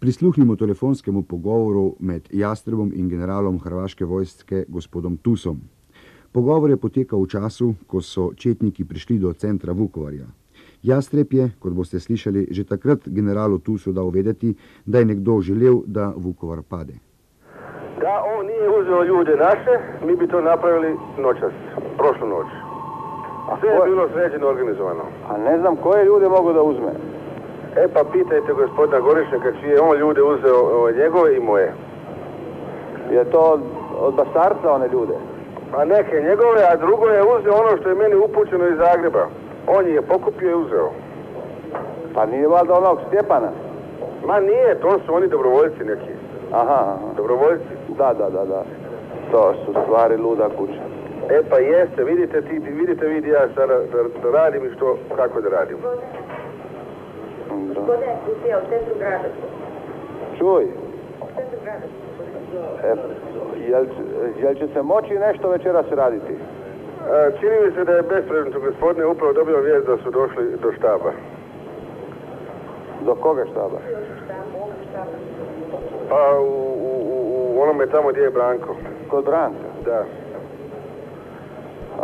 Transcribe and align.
Prisluhnimo 0.00 0.56
telefonskemu 0.56 1.22
pogovoru 1.22 1.96
med 2.00 2.28
Jastrebom 2.30 2.92
in 2.94 3.08
generalom 3.08 3.58
hrvaške 3.58 4.04
vojske 4.04 4.64
gospodom 4.68 5.16
Tusom. 5.16 5.58
Pogovor 6.32 6.70
je 6.70 6.76
potekal 6.76 7.24
v 7.24 7.26
času, 7.26 7.72
ko 7.86 7.98
so 8.00 8.28
četniki 8.36 8.84
prišli 8.84 9.18
do 9.18 9.32
centra 9.32 9.72
Vukovarja. 9.72 10.26
Jastreb 10.82 11.34
je, 11.34 11.50
kot 11.58 11.72
boste 11.74 11.98
slišali, 12.00 12.46
že 12.50 12.64
takrat 12.64 13.08
generalu 13.08 13.58
Tusu 13.58 13.92
dal 13.92 14.10
vedeti, 14.14 14.54
da 14.86 14.98
je 14.98 15.04
nekdo 15.04 15.40
želel, 15.40 15.82
da 15.86 16.12
Vukovar 16.16 16.62
pade. 16.62 16.94
Da 18.00 18.22
on 18.38 18.46
nije 18.46 18.70
uzeo 18.80 19.02
ljude 19.04 19.34
naše, 19.36 19.74
mi 20.06 20.16
bi 20.16 20.28
to 20.28 20.40
napravili 20.40 20.94
noćas, 21.18 21.52
prošlu 21.98 22.28
noć. 22.28 22.46
Sve 23.60 23.70
je 23.70 23.90
bilo 23.90 24.08
sređeno 24.14 24.46
organizovano. 24.46 25.04
A 25.28 25.38
ne 25.38 25.58
znam 25.58 25.76
koje 25.76 26.04
ljude 26.04 26.28
mogu 26.28 26.52
da 26.52 26.62
uzme. 26.62 27.17
E 27.84 27.88
pa 27.94 28.04
pitajte 28.04 28.52
gospodina 28.52 29.00
Gorišnjaka 29.00 29.52
čije 29.60 29.72
je 29.72 29.80
on 29.80 29.98
ljude 29.98 30.22
uzeo 30.22 30.58
ovaj, 30.76 30.92
njegove 30.92 31.36
i 31.36 31.40
moje. 31.40 31.72
Je 33.10 33.24
to 33.24 33.40
od, 33.40 33.60
od 34.00 34.14
Basarca 34.14 34.72
one 34.72 34.88
ljude? 34.88 35.14
Pa 35.72 35.84
neke 35.84 36.16
njegove, 36.20 36.62
a 36.70 36.76
drugo 36.76 37.06
je 37.06 37.22
uzeo 37.22 37.54
ono 37.54 37.76
što 37.80 37.88
je 37.88 37.94
meni 37.94 38.14
upućeno 38.14 38.68
iz 38.68 38.76
Zagreba. 38.76 39.26
On 39.66 39.86
je 39.86 40.02
pokupio 40.02 40.50
i 40.50 40.54
uzeo. 40.54 40.90
Pa 42.14 42.26
nije 42.26 42.48
valjda 42.48 42.74
onog 42.74 42.98
Stjepana? 43.06 43.50
Ma 44.26 44.40
nije, 44.40 44.80
to 44.80 44.98
su 45.06 45.14
oni 45.14 45.26
dobrovoljci 45.28 45.84
neki. 45.84 46.12
Aha, 46.52 46.78
aha. 46.80 46.96
Dobrovoljci. 47.16 47.72
Da, 47.98 48.14
da, 48.18 48.30
da, 48.30 48.44
da. 48.44 48.62
To 49.30 49.54
su 49.64 49.74
stvari 49.84 50.16
luda 50.16 50.48
kuća. 50.58 50.82
E 51.30 51.42
pa 51.50 51.58
jeste, 51.58 52.04
vidite 52.04 52.42
ti, 52.42 52.58
vidite 52.58 53.06
vidi 53.06 53.28
ja 53.28 53.48
sada 53.54 53.74
da, 53.92 54.02
da 54.22 54.38
radim 54.38 54.66
i 54.66 54.74
što, 54.76 54.98
kako 55.16 55.40
da 55.40 55.48
radim. 55.48 55.76
U 57.50 57.74
centru 58.70 58.94
grada. 58.98 59.28
Čuj, 60.38 60.64
U 61.20 61.26
centru 61.36 61.58
grada. 61.64 61.86
e, 62.84 62.94
jel, 63.62 63.84
jel 64.38 64.54
će 64.54 64.68
se 64.68 64.82
moći 64.82 65.14
nešto 65.16 65.48
večeras 65.50 65.86
raditi? 65.90 66.34
A, 67.04 67.30
čini 67.40 67.56
mi 67.60 67.72
se 67.72 67.84
da 67.84 67.92
je 67.92 68.02
bespredmetno 68.02 68.60
gospodine 68.60 69.06
upravo 69.06 69.32
dobio 69.32 69.60
vijest 69.60 69.86
da 69.86 69.96
su 69.96 70.10
došli 70.10 70.56
do 70.62 70.72
štaba. 70.72 71.10
Do 73.00 73.14
koga 73.14 73.44
štaba? 73.44 73.78
Pa 76.08 76.38
u, 76.40 76.44
u, 76.44 76.92
u- 77.08 77.56
u 77.56 77.62
onome 77.62 77.86
tamo 77.86 78.08
gdje 78.08 78.20
je 78.20 78.30
Branko. 78.30 78.76
Kod 79.10 79.24
Branka. 79.24 79.58
Da. 79.84 80.04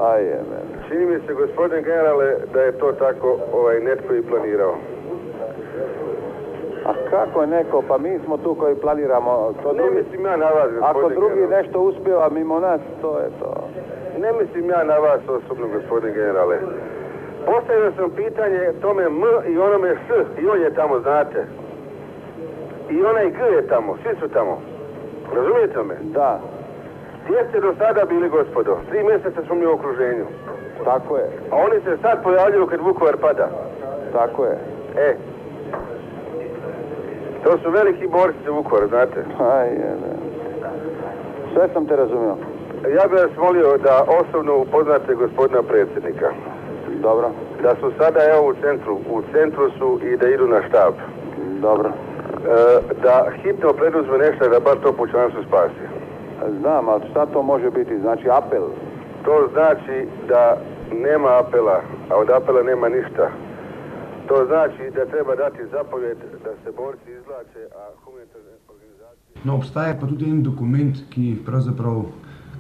Aj, 0.00 0.22
je, 0.22 0.34
men. 0.50 0.88
Čini 0.88 1.06
mi 1.06 1.18
se 1.18 1.34
gospodine 1.34 1.82
generale 1.82 2.34
da 2.54 2.60
je 2.60 2.72
to 2.72 2.92
tako 2.92 3.38
ovaj 3.52 3.80
netko 3.80 4.14
i 4.14 4.22
planirao. 4.22 4.74
A 6.84 6.92
kako 7.10 7.40
je 7.40 7.46
neko, 7.48 7.82
pa 7.88 7.98
mi 7.98 8.18
smo 8.24 8.36
tu 8.36 8.54
koji 8.54 8.74
planiramo. 8.76 9.52
To 9.62 9.72
Ne 9.72 9.78
drugi, 9.78 9.96
mislim 9.96 10.24
ja 10.24 10.36
na 10.36 10.46
vas 10.46 10.70
gospodine 10.70 10.90
ako 10.90 11.08
drugi 11.10 11.34
generale. 11.34 11.56
nešto 11.56 11.80
uspjeva 11.80 12.28
mimo 12.28 12.60
nas, 12.60 12.80
to 13.00 13.18
je 13.18 13.28
to. 13.40 13.68
Ne 14.18 14.32
mislim 14.32 14.70
ja 14.70 14.84
na 14.84 14.94
vas 14.96 15.20
osobno 15.28 15.66
gospodine 15.68 16.12
generale. 16.14 16.56
Postavio 17.46 17.92
sam 17.92 18.10
pitanje 18.10 18.72
tome 18.80 19.02
M 19.04 19.22
i 19.46 19.58
onome 19.58 19.94
S 20.08 20.10
i 20.38 20.48
on 20.48 20.60
je 20.60 20.74
tamo, 20.74 21.00
znate. 21.00 21.44
I 22.90 23.04
onaj 23.04 23.30
G 23.30 23.38
je 23.56 23.66
tamo, 23.68 23.96
svi 24.02 24.16
su 24.20 24.28
tamo. 24.28 24.60
Razumijete 25.34 25.82
me? 25.82 25.94
Da, 26.02 26.40
Gdje 27.24 27.44
ste 27.48 27.60
do 27.60 27.74
sada 27.78 28.04
bili, 28.04 28.28
gospodo? 28.28 28.76
Tri 28.90 29.02
mjeseca 29.04 29.42
smo 29.46 29.54
mi 29.54 29.66
u 29.66 29.72
okruženju. 29.72 30.24
tako 30.84 31.16
je, 31.16 31.24
A 31.50 31.56
oni 31.56 31.80
se 31.80 31.96
sad 32.02 32.22
pojavljuju 32.22 32.66
kad 32.66 32.80
Vukovar 32.80 33.16
pada. 33.16 33.48
tako 34.12 34.44
je. 34.44 34.58
E. 34.96 35.14
To 37.44 37.58
su 37.62 37.70
veliki 37.70 38.06
borci 38.06 38.38
za 38.44 38.50
Vukovar, 38.50 38.88
znate. 38.88 39.20
Aj, 39.40 39.68
men. 39.70 40.18
Sve 41.54 41.68
sam 41.72 41.86
te 41.86 41.96
razumio. 41.96 42.36
Ja 42.96 43.06
bih 43.08 43.18
vas 43.22 43.36
molio 43.36 43.76
da 43.78 44.04
osobno 44.20 44.56
upoznate 44.56 45.14
gospodina 45.14 45.62
predsjednika. 45.62 46.30
Dobro, 47.02 47.30
Da 47.62 47.74
su 47.80 47.92
sada 47.98 48.20
evo 48.34 48.48
u 48.48 48.54
centru. 48.54 48.94
U 49.10 49.22
centru 49.32 49.70
su 49.78 50.00
i 50.02 50.16
da 50.16 50.28
idu 50.28 50.46
na 50.46 50.62
štab. 50.68 50.94
dobro. 51.60 51.88
E, 51.88 51.92
da 53.02 53.26
hitno 53.42 53.72
preduzme 53.72 54.18
nešto 54.18 54.48
da 54.48 54.60
bar 54.60 54.76
to 54.82 54.92
pućanstvo 54.92 55.42
spasi. 55.48 55.84
Znam, 56.60 56.88
ali 56.88 57.02
šta 57.10 57.26
to 57.26 57.42
može 57.42 57.70
biti? 57.70 57.98
Znači 57.98 58.28
apel. 58.30 58.62
To 59.24 59.48
znači 59.52 60.06
da 60.28 60.56
nema 60.92 61.38
apela, 61.38 61.80
a 62.10 62.16
od 62.16 62.30
apela 62.30 62.62
nema 62.62 62.88
ništa. 62.88 63.28
To 64.28 64.46
znači 64.46 64.90
da 64.96 65.06
treba 65.06 65.34
dati 65.36 65.58
zapovjed 65.70 66.18
da 66.44 66.50
se 66.64 66.70
borci 66.76 67.10
izvlače, 67.20 67.62
a 67.80 67.82
humanitarne 68.04 68.52
organizacije... 68.68 69.40
No, 69.44 69.56
obstaja 69.56 69.94
pa 70.00 70.06
tudi 70.06 70.24
en 70.30 70.42
dokument, 70.42 70.96
ki 71.10 71.36
pravzaprav 71.46 72.04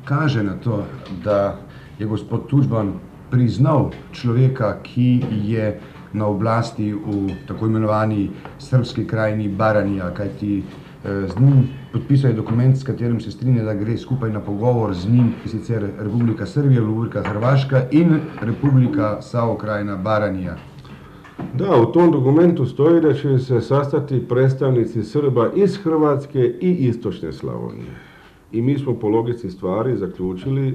kaže 0.04 0.42
na 0.42 0.54
to, 0.64 0.84
da 1.24 1.56
je 1.98 2.06
gospod 2.06 2.46
Tužban 2.46 2.92
priznal 3.30 3.90
človeka, 4.12 4.76
ki 4.82 5.22
je 5.30 5.80
na 6.12 6.26
oblasti 6.26 6.92
v 6.92 7.30
tako 7.48 7.66
imenovani 7.66 8.30
srpski 8.58 9.06
krajini 9.06 9.48
Baranija, 9.48 10.10
kajti 10.14 10.58
eh, 10.58 11.26
z 11.28 11.40
njim 11.40 11.68
podpisal 11.92 12.30
je 12.30 12.36
dokument, 12.36 12.76
s 12.76 12.84
katerim 12.84 13.20
se 13.20 13.30
strinja, 13.30 13.64
da 13.64 13.74
gre 13.74 13.96
skupaj 13.98 14.30
na 14.30 14.40
pogovor 14.40 14.94
z 14.94 15.08
njim, 15.08 15.34
sicer 15.46 15.90
Republika 15.98 16.46
Srbija, 16.46 16.80
Republika 16.80 17.22
Hrvaška 17.22 17.82
in 17.90 18.20
Republika 18.40 19.22
Sao 19.22 19.56
krajina 19.56 19.96
Baranija. 19.96 20.56
Da, 21.38 21.80
u 21.80 21.92
tom 21.92 22.12
dokumentu 22.12 22.66
stoji 22.66 23.00
da 23.00 23.14
će 23.14 23.38
se 23.38 23.60
sastati 23.60 24.28
predstavnici 24.28 25.02
Srba 25.02 25.50
iz 25.56 25.76
Hrvatske 25.76 26.54
i 26.60 26.70
istočne 26.70 27.32
Slavonije. 27.32 27.94
I 28.52 28.62
mi 28.62 28.78
smo 28.78 28.94
po 28.94 29.08
logici 29.08 29.50
stvari 29.50 29.96
zaključili 29.96 30.74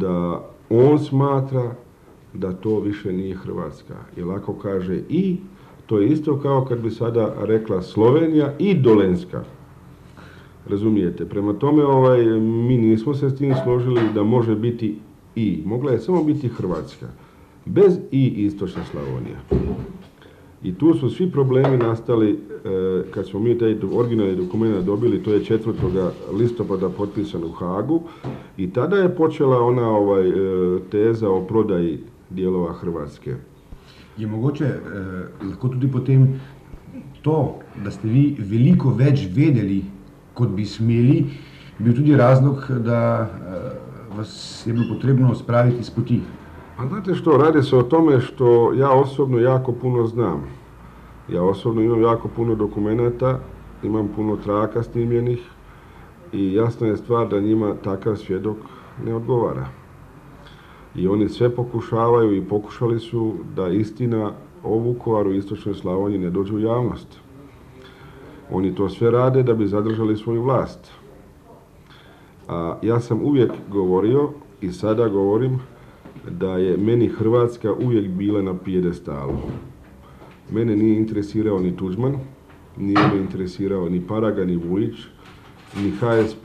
da 0.00 0.44
on 0.70 0.98
smatra 0.98 1.74
da 2.34 2.52
to 2.52 2.80
više 2.80 3.12
nije 3.12 3.36
Hrvatska. 3.36 3.94
Jer 4.16 4.30
ako 4.30 4.54
kaže 4.54 5.00
i, 5.08 5.36
to 5.86 5.98
je 5.98 6.08
isto 6.08 6.40
kao 6.40 6.64
kad 6.64 6.80
bi 6.80 6.90
sada 6.90 7.34
rekla 7.40 7.82
Slovenija 7.82 8.54
i 8.58 8.74
Dolenska. 8.74 9.42
Razumijete? 10.68 11.28
Prema 11.28 11.52
tome 11.52 11.84
ovaj, 11.84 12.24
mi 12.40 12.76
nismo 12.76 13.14
se 13.14 13.30
s 13.30 13.36
tim 13.36 13.54
složili 13.64 14.00
da 14.14 14.22
može 14.22 14.56
biti 14.56 14.98
i. 15.36 15.62
Mogla 15.66 15.92
je 15.92 15.98
samo 15.98 16.24
biti 16.24 16.48
Hrvatska. 16.48 17.06
Bez 17.66 17.98
i 18.10 18.26
istočna 18.26 18.82
Slavonija. 18.90 19.36
I 20.62 20.74
tu 20.74 20.94
su 20.94 21.10
svi 21.10 21.30
problemi 21.30 21.76
nastali 21.76 22.30
e, 22.30 22.38
kad 23.10 23.26
smo 23.26 23.40
mi 23.40 23.58
taj 23.58 23.76
originalni 23.92 24.36
dokument 24.36 24.84
dobili, 24.84 25.22
to 25.22 25.32
je 25.32 25.40
4. 25.40 26.10
listopada 26.32 26.88
potpisan 26.88 27.44
u 27.44 27.50
Hagu 27.50 28.00
i 28.56 28.70
tada 28.70 28.96
je 28.96 29.14
počela 29.16 29.60
ona 29.60 29.88
ovaj, 29.88 30.28
e, 30.28 30.32
teza 30.90 31.30
o 31.30 31.46
prodaji 31.46 31.98
dijelova 32.30 32.72
Hrvatske. 32.72 33.34
Je 34.16 34.26
mogoče 34.26 34.64
eh, 34.64 35.44
lahko 35.44 35.68
tudi 35.68 35.88
potem 35.92 36.40
to, 37.22 37.58
da 37.84 37.90
ste 37.90 38.08
vi 38.08 38.36
veliko 38.38 38.90
več 38.90 39.28
vedeli, 39.36 39.84
kot 40.34 40.48
bi 40.48 40.64
smeli, 40.64 41.24
bil 41.78 41.94
tudi 41.94 42.16
razlog, 42.16 42.64
da 42.84 43.30
vas 44.16 44.62
je 44.66 44.72
bilo 44.72 44.94
potrebno 44.94 45.34
spraviti 45.34 45.84
s 45.84 45.90
poti? 45.90 46.20
A 46.80 46.86
znate 46.86 47.14
što, 47.14 47.36
radi 47.36 47.62
se 47.62 47.76
o 47.76 47.82
tome 47.82 48.20
što 48.20 48.72
ja 48.72 48.90
osobno 48.90 49.38
jako 49.38 49.72
puno 49.72 50.06
znam. 50.06 50.44
Ja 51.28 51.42
osobno 51.42 51.82
imam 51.82 52.02
jako 52.02 52.28
puno 52.28 52.54
dokumenata, 52.54 53.38
imam 53.82 54.08
puno 54.16 54.36
traka 54.36 54.82
snimljenih 54.82 55.38
i 56.32 56.54
jasna 56.54 56.86
je 56.86 56.96
stvar 56.96 57.28
da 57.28 57.40
njima 57.40 57.74
takav 57.84 58.16
svjedok 58.16 58.56
ne 59.04 59.14
odgovara. 59.14 59.66
I 60.94 61.08
oni 61.08 61.28
sve 61.28 61.50
pokušavaju 61.50 62.36
i 62.36 62.48
pokušali 62.48 63.00
su 63.00 63.34
da 63.56 63.68
istina 63.68 64.32
o 64.64 64.78
Vukovaru 64.78 65.32
i 65.32 65.36
Istočnoj 65.36 65.74
Slavoniji 65.74 66.18
ne 66.18 66.30
dođe 66.30 66.54
u 66.54 66.58
javnost. 66.58 67.20
Oni 68.50 68.74
to 68.74 68.88
sve 68.88 69.10
rade 69.10 69.42
da 69.42 69.54
bi 69.54 69.66
zadržali 69.66 70.16
svoju 70.16 70.42
vlast. 70.42 70.92
A 72.48 72.78
ja 72.82 73.00
sam 73.00 73.22
uvijek 73.22 73.52
govorio 73.68 74.30
i 74.60 74.72
sada 74.72 75.08
govorim 75.08 75.60
da 76.30 76.56
je 76.56 76.76
meni 76.76 77.08
Hrvatska 77.08 77.72
uvijek 77.72 78.08
bila 78.08 78.42
na 78.42 78.58
pijedestalu. 78.58 79.36
Mene 80.52 80.76
nije 80.76 80.96
interesirao 80.96 81.60
ni 81.60 81.76
Tuđman, 81.76 82.16
nije 82.78 83.08
me 83.14 83.20
interesirao 83.20 83.88
ni 83.88 84.06
Paraga, 84.06 84.44
ni 84.44 84.56
Vujić, 84.56 84.94
ni 85.76 85.90
HSP, 85.90 86.44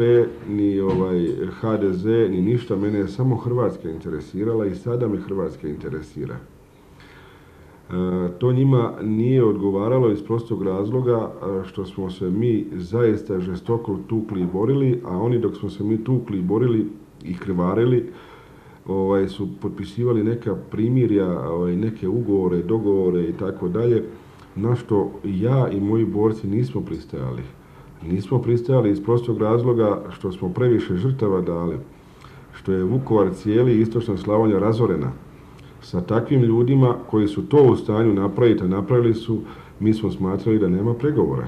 ni 0.49 0.79
ovaj 0.79 1.27
HDZ, 1.61 2.05
ni 2.05 2.41
ništa. 2.41 2.75
Mene 2.75 2.99
je 2.99 3.07
samo 3.07 3.35
Hrvatska 3.35 3.89
interesirala 3.89 4.65
i 4.65 4.75
sada 4.75 5.07
me 5.07 5.17
Hrvatska 5.17 5.67
interesira. 5.67 6.35
E, 6.35 7.93
to 8.39 8.53
njima 8.53 8.93
nije 9.03 9.43
odgovaralo 9.43 10.11
iz 10.11 10.23
prostog 10.23 10.63
razloga 10.63 11.31
e, 11.31 11.67
što 11.67 11.85
smo 11.85 12.09
se 12.09 12.29
mi 12.29 12.65
zaista 12.75 13.39
žestoko 13.39 13.99
tukli 14.07 14.41
i 14.41 14.47
borili, 14.53 15.01
a 15.05 15.17
oni 15.17 15.39
dok 15.39 15.55
smo 15.55 15.69
se 15.69 15.83
mi 15.83 16.03
tukli 16.03 16.39
i 16.39 16.41
borili 16.41 16.87
i 17.23 17.37
krvarili, 17.37 18.09
ovaj, 18.87 19.27
su 19.27 19.47
potpisivali 19.61 20.23
neka 20.23 20.55
primirja, 20.71 21.49
ovaj, 21.49 21.75
neke 21.75 22.07
ugovore, 22.07 22.61
dogovore 22.61 23.23
i 23.23 23.33
tako 23.33 23.67
dalje, 23.67 24.03
na 24.55 24.75
što 24.75 25.11
ja 25.23 25.69
i 25.69 25.79
moji 25.79 26.05
borci 26.05 26.47
nismo 26.47 26.81
pristajali. 26.81 27.43
Nismo 28.03 28.41
pristajali 28.41 28.91
iz 28.91 29.03
prostog 29.03 29.41
razloga 29.41 30.03
što 30.09 30.31
smo 30.31 30.49
previše 30.49 30.95
žrtava 30.95 31.41
dali, 31.41 31.77
što 32.53 32.71
je 32.71 32.83
Vukovar 32.83 33.33
cijeli 33.33 33.73
i 33.73 33.81
istočna 33.81 34.17
Slavonja 34.17 34.59
razorena. 34.59 35.11
Sa 35.81 36.01
takvim 36.01 36.41
ljudima 36.41 36.95
koji 37.09 37.27
su 37.27 37.47
to 37.47 37.63
u 37.63 37.75
stanju 37.75 38.13
napraviti, 38.13 38.63
a 38.63 38.67
napravili 38.67 39.13
su, 39.13 39.39
mi 39.79 39.93
smo 39.93 40.11
smatrali 40.11 40.59
da 40.59 40.69
nema 40.69 40.93
pregovora. 40.93 41.47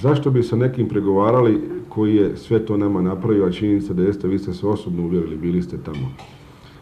Zašto 0.00 0.30
bi 0.30 0.42
sa 0.42 0.56
nekim 0.56 0.88
pregovarali 0.88 1.60
koji 1.98 2.16
je 2.16 2.36
sve 2.36 2.66
to 2.66 2.76
nama 2.76 3.02
napravio, 3.02 3.46
a 3.46 3.50
činjenica 3.50 3.94
da 3.94 4.02
jeste, 4.02 4.28
vi 4.28 4.38
ste 4.38 4.52
se 4.52 4.66
osobno 4.66 5.02
uvjerili, 5.02 5.36
bili 5.36 5.62
ste 5.62 5.78
tamo. 5.78 6.14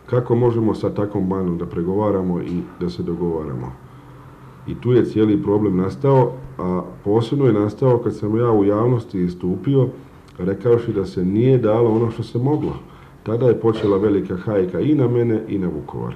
Kako 0.06 0.34
možemo 0.34 0.74
sa 0.74 0.90
takvom 0.94 1.28
bandom 1.28 1.58
da 1.58 1.66
pregovaramo 1.66 2.40
i 2.40 2.60
da 2.80 2.90
se 2.90 3.02
dogovaramo? 3.02 3.72
I 4.66 4.74
tu 4.74 4.92
je 4.92 5.04
cijeli 5.04 5.42
problem 5.42 5.76
nastao, 5.76 6.32
a 6.58 6.82
posebno 7.04 7.46
je 7.46 7.52
nastao 7.52 7.98
kad 7.98 8.16
sam 8.16 8.36
ja 8.36 8.50
u 8.50 8.64
javnosti 8.64 9.22
istupio, 9.22 9.88
rekavši 10.38 10.92
da 10.92 11.06
se 11.06 11.24
nije 11.24 11.58
dalo 11.58 11.90
ono 11.90 12.10
što 12.10 12.22
se 12.22 12.38
moglo. 12.38 12.76
Tada 13.22 13.46
je 13.46 13.60
počela 13.60 13.98
velika 13.98 14.36
hajka 14.36 14.80
i 14.80 14.94
na 14.94 15.08
mene 15.08 15.44
i 15.48 15.58
na 15.58 15.68
Vukovar. 15.68 16.14